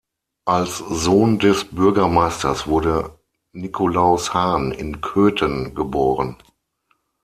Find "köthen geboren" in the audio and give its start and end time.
4.99-6.37